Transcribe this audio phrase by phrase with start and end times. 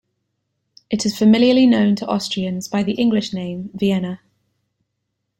[0.89, 4.19] It is familiarly known to Austrians by the English name "Vienna".